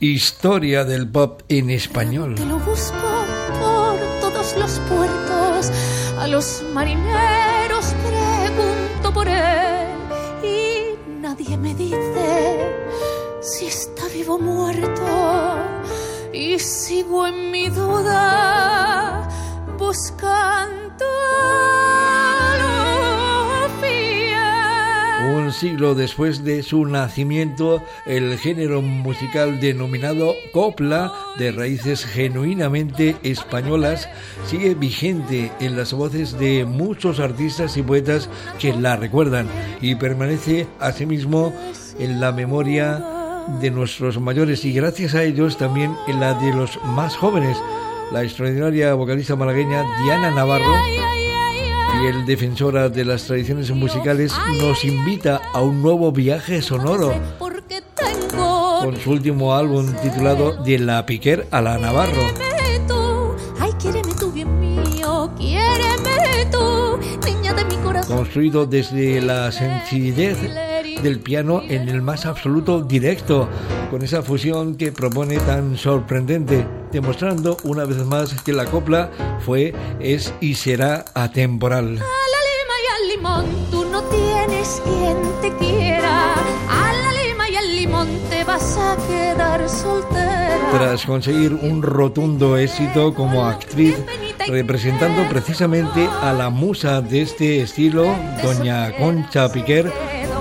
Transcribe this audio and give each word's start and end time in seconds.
Historia 0.00 0.84
del 0.84 1.08
pop 1.08 1.42
en 1.48 1.70
español. 1.70 2.36
Te 2.36 2.44
lo 2.44 2.60
busco 2.60 3.24
por 3.58 3.98
todos 4.20 4.56
los 4.56 4.78
puertos, 4.88 5.72
a 6.16 6.28
los 6.28 6.62
marineros 6.72 7.94
pregunto 8.06 9.12
por 9.12 9.26
él 9.26 9.88
y 10.44 10.94
nadie 11.20 11.56
me 11.56 11.74
dice 11.74 12.76
si 13.40 13.66
está 13.66 14.06
vivo 14.14 14.36
o 14.36 14.38
muerto 14.38 15.56
y 16.32 16.60
sigo 16.60 17.26
en 17.26 17.50
mi 17.50 17.68
duda 17.68 19.28
buscando 19.76 20.87
Siglo 25.52 25.94
después 25.94 26.44
de 26.44 26.62
su 26.62 26.84
nacimiento, 26.86 27.82
el 28.06 28.38
género 28.38 28.82
musical 28.82 29.60
denominado 29.60 30.34
copla, 30.52 31.12
de 31.38 31.52
raíces 31.52 32.04
genuinamente 32.04 33.16
españolas, 33.22 34.08
sigue 34.46 34.74
vigente 34.74 35.52
en 35.60 35.76
las 35.76 35.92
voces 35.92 36.38
de 36.38 36.64
muchos 36.64 37.20
artistas 37.20 37.76
y 37.76 37.82
poetas 37.82 38.28
que 38.58 38.72
la 38.72 38.96
recuerdan 38.96 39.48
y 39.80 39.94
permanece 39.94 40.66
asimismo 40.80 41.52
en 41.98 42.20
la 42.20 42.32
memoria 42.32 43.04
de 43.60 43.70
nuestros 43.70 44.20
mayores 44.20 44.64
y 44.64 44.72
gracias 44.72 45.14
a 45.14 45.24
ellos 45.24 45.56
también 45.56 45.94
en 46.06 46.20
la 46.20 46.34
de 46.34 46.52
los 46.52 46.78
más 46.84 47.16
jóvenes. 47.16 47.56
La 48.12 48.22
extraordinaria 48.22 48.94
vocalista 48.94 49.36
malagueña 49.36 49.84
Diana 50.04 50.30
Navarro 50.30 51.17
fiel 51.98 52.26
defensora 52.26 52.88
de 52.88 53.04
las 53.04 53.24
tradiciones 53.24 53.70
musicales, 53.70 54.32
nos 54.60 54.84
invita 54.84 55.40
a 55.52 55.62
un 55.62 55.82
nuevo 55.82 56.12
viaje 56.12 56.62
sonoro 56.62 57.12
con 58.30 58.96
su 59.00 59.10
último 59.10 59.54
álbum 59.54 59.92
titulado 60.02 60.62
De 60.62 60.78
la 60.78 61.04
Piquer 61.06 61.48
a 61.50 61.60
la 61.60 61.78
Navarro. 61.78 62.22
Construido 68.06 68.66
desde 68.66 69.20
la 69.20 69.50
sencillez 69.50 70.38
del 71.02 71.20
piano 71.20 71.62
en 71.68 71.88
el 71.88 72.02
más 72.02 72.26
absoluto 72.26 72.82
directo, 72.82 73.48
con 73.90 74.02
esa 74.02 74.22
fusión 74.22 74.76
que 74.76 74.92
propone 74.92 75.38
tan 75.38 75.76
sorprendente, 75.76 76.66
demostrando 76.92 77.56
una 77.64 77.84
vez 77.84 78.04
más 78.04 78.42
que 78.42 78.52
la 78.52 78.66
copla 78.66 79.10
fue, 79.44 79.74
es 80.00 80.32
y 80.40 80.54
será 80.54 81.04
atemporal. 81.14 81.86
A 81.86 81.90
la 81.90 82.40
lima 82.50 82.74
y 82.84 82.86
al 82.94 83.16
limón, 83.16 83.70
tú 83.70 83.84
no 83.84 84.02
tienes 84.04 84.82
quien 84.84 85.16
te 85.40 85.56
quiera. 85.64 86.34
A 86.68 86.92
la 86.92 87.22
lima 87.24 87.48
y 87.48 87.56
al 87.56 87.76
limón 87.76 88.08
te 88.30 88.44
vas 88.44 88.76
a 88.76 88.96
quedar 89.08 89.68
soltera. 89.68 90.58
Tras 90.72 91.06
conseguir 91.06 91.54
un 91.54 91.82
rotundo 91.82 92.56
éxito 92.58 93.14
como 93.14 93.46
actriz, 93.46 93.96
representando 94.46 95.26
precisamente 95.28 96.06
a 96.22 96.32
la 96.32 96.50
musa 96.50 97.00
de 97.00 97.22
este 97.22 97.62
estilo, 97.62 98.14
doña 98.42 98.94
Concha 98.96 99.50
Piquer, 99.50 99.90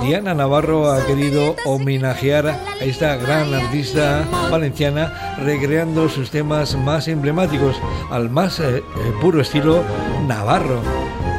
Diana 0.01 0.33
Navarro 0.33 0.91
ha 0.91 1.05
querido 1.05 1.55
homenajear 1.65 2.47
a 2.47 2.57
esta 2.79 3.15
gran 3.17 3.53
artista 3.53 4.25
valenciana 4.49 5.35
recreando 5.43 6.07
sus 6.07 6.29
temas 6.29 6.75
más 6.77 7.07
emblemáticos 7.07 7.75
al 8.09 8.29
más 8.29 8.59
eh, 8.59 8.77
eh, 8.77 8.83
puro 9.21 9.41
estilo 9.41 9.83
Navarro. 10.27 10.81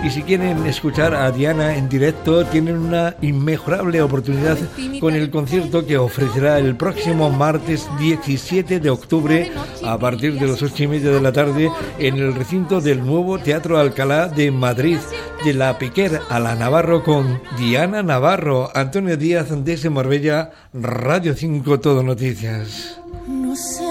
Y 0.04 0.10
si 0.10 0.22
quieren 0.22 0.64
escuchar 0.66 1.12
a 1.12 1.30
Diana 1.32 1.76
en 1.76 1.88
directo, 1.88 2.46
tienen 2.46 2.78
una 2.78 3.16
inmejorable 3.20 4.00
oportunidad 4.00 4.56
con 5.00 5.14
el 5.14 5.28
concierto 5.30 5.84
que 5.86 5.98
ofrecerá 5.98 6.58
el 6.58 6.76
próximo 6.76 7.30
martes 7.30 7.88
17 7.98 8.78
de 8.78 8.90
octubre 8.90 9.50
a 9.84 9.98
partir 9.98 10.38
de 10.38 10.46
las 10.46 10.62
ocho 10.62 10.84
y 10.84 10.86
media 10.86 11.10
de 11.10 11.20
la 11.20 11.32
tarde 11.32 11.70
en 11.98 12.16
el 12.16 12.34
recinto 12.34 12.80
del 12.80 13.04
nuevo 13.04 13.38
Teatro 13.38 13.78
Alcalá 13.78 14.28
de 14.28 14.52
Madrid, 14.52 14.98
de 15.44 15.54
la 15.54 15.78
Piquer 15.78 16.20
a 16.28 16.38
la 16.38 16.54
Navarro 16.54 17.02
con 17.02 17.40
Diana 17.58 18.02
Navarro, 18.02 18.70
Antonio 18.74 19.16
Díaz 19.16 19.48
desde 19.64 19.90
Marbella, 19.90 20.52
Radio 20.72 21.34
5 21.34 21.80
Todo 21.80 22.02
Noticias. 22.04 23.00
No 23.26 23.54
sé 23.56 23.87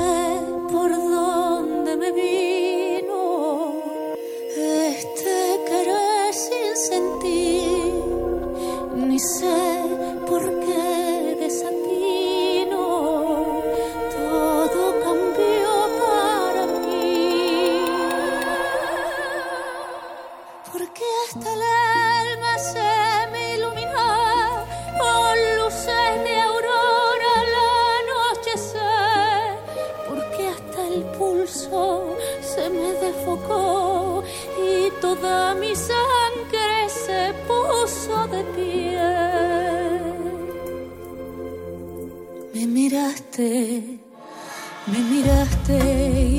me 43.40 45.00
miraste 45.12 45.78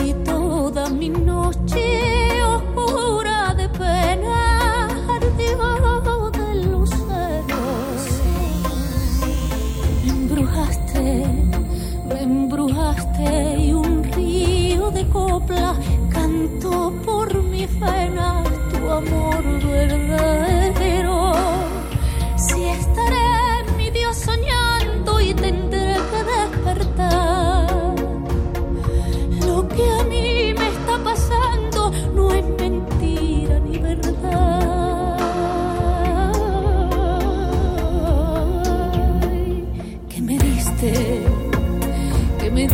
y 0.04 0.07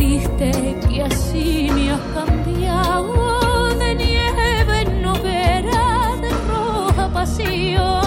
diste 0.05 0.51
que 0.87 1.01
así 1.01 1.67
me 1.73 1.91
cambiado 2.13 3.75
de 3.75 3.95
nieve 3.95 4.81
en 4.81 5.05
hoguera 5.05 6.15
de 6.21 6.29
roja 6.47 7.09
pasión. 7.13 8.04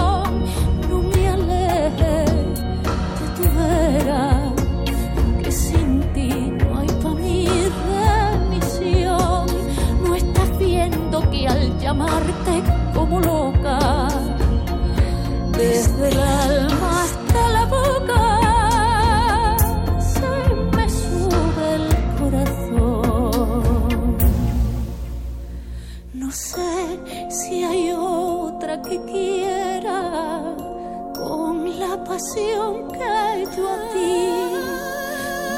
La 31.77 32.03
pasión 32.05 32.89
que 32.93 33.47
yo 33.57 33.69
a 33.69 33.79
ti. 33.93 34.29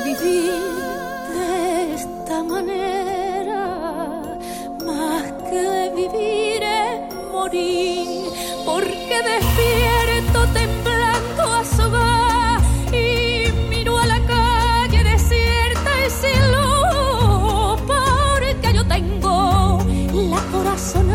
Vivir 0.05 0.53
de 1.35 1.95
esta 1.95 2.43
manera 2.43 3.67
más 4.85 5.25
que 5.49 5.93
vivir 5.95 6.63
es 6.63 7.15
morir 7.33 8.31
porque 8.65 9.17
despierto 9.33 10.47
temblando 10.53 11.43
a 11.43 11.65
sogar 11.65 12.61
y 12.93 13.53
miro 13.69 13.99
a 13.99 14.07
la 14.07 14.21
calle 14.21 15.05
desierta 15.05 15.91
y 16.07 16.11
sin 16.11 16.43
luz 16.55 17.81
porque 17.87 18.73
yo 18.75 18.87
tengo 18.87 19.79
la 20.13 20.43
corazón 20.53 21.10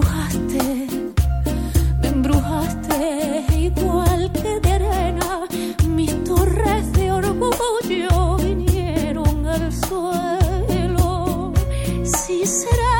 embrujaste, 0.00 0.86
me 2.00 2.08
embrujaste 2.08 3.44
igual 3.58 4.32
que 4.32 4.60
de 4.60 4.72
arena. 4.72 5.46
Mis 5.88 6.24
torres 6.24 6.92
de 6.92 7.12
orgullo 7.12 8.36
vinieron 8.38 9.46
al 9.46 9.72
suelo. 9.72 11.52
Si 12.04 12.46
será 12.46 12.99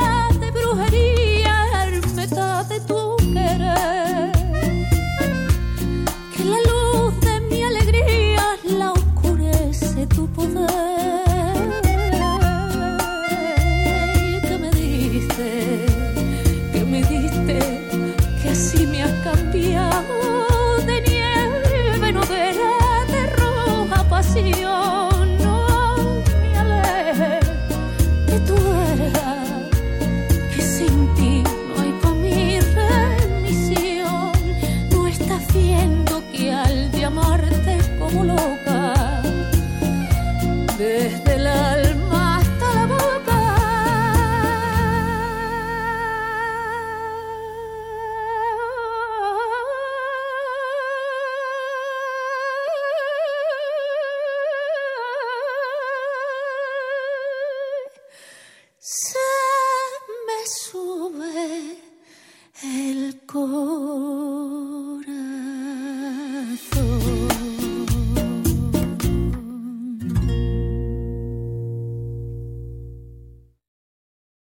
se 63.31 63.37
me 63.37 63.47
sube 63.47 63.53
el 63.53 63.53
corazón. 63.53 63.70